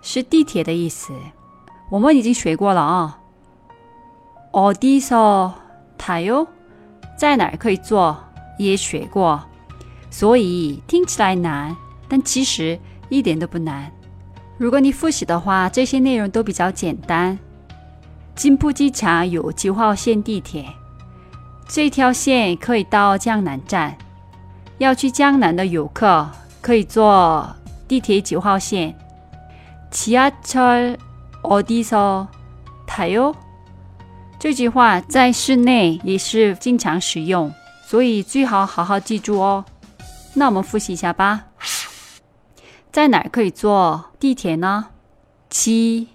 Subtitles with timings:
[0.00, 1.12] 是地铁的意思，
[1.90, 3.18] 我们已经学过了啊。
[4.52, 6.46] 어디서타 요？
[7.16, 8.16] 在哪儿可以坐
[8.58, 9.42] 也学过，
[10.10, 11.76] 所以听起来难。
[12.12, 12.78] 但其实
[13.08, 13.90] 一点都不难。
[14.56, 17.38] 如果你复习的话，这些内容都比较简单。
[18.34, 20.66] 金浦机场有九号线地铁，
[21.68, 23.96] 这条线可以到江南站。
[24.78, 26.28] 要去江南的游客
[26.60, 27.48] 可以坐
[27.88, 28.94] 地铁九号线。
[29.90, 32.16] 지하철어디서타
[32.86, 33.34] 요？
[34.38, 37.52] 这句话在室内也是经常使用，
[37.84, 39.64] 所以最好好好记住哦。
[40.34, 41.46] 那我们复习一下吧。
[42.92, 44.86] 在哪儿可以坐地铁呢？
[45.50, 46.08] 지하철어디서타